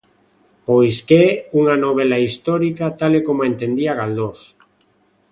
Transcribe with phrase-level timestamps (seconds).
[0.67, 4.39] Pois que é unha novela histórico tal e como a entendía Galdós.